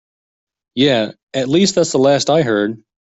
Yeah, 0.73 1.11
at 1.35 1.47
least 1.47 1.75
that's 1.75 1.91
the 1.91 1.99
last 1.99 2.31
I 2.31 2.41
heard. 2.41 2.81